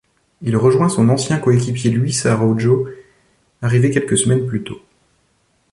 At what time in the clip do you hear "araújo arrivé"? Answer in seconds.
2.25-3.91